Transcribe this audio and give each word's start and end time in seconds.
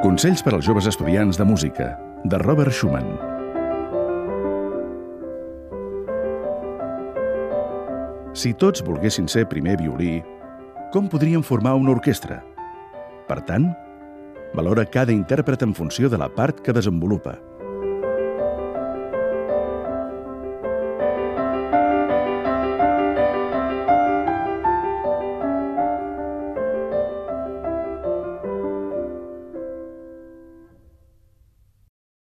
Consells 0.00 0.40
per 0.40 0.54
als 0.56 0.64
joves 0.64 0.86
estudiants 0.88 1.36
de 1.36 1.44
música, 1.44 1.90
de 2.24 2.38
Robert 2.40 2.72
Schumann. 2.72 3.10
Si 8.32 8.54
tots 8.56 8.80
volguessin 8.80 9.28
ser 9.28 9.44
primer 9.52 9.76
violí, 9.76 10.22
com 10.94 11.04
podríem 11.12 11.44
formar 11.44 11.74
una 11.76 11.92
orquestra? 11.92 12.40
Per 13.28 13.42
tant, 13.44 13.68
valora 14.56 14.88
cada 14.88 15.12
intèrpret 15.12 15.68
en 15.68 15.76
funció 15.76 16.08
de 16.08 16.16
la 16.16 16.30
part 16.32 16.64
que 16.64 16.72
desenvolupa. 16.72 17.36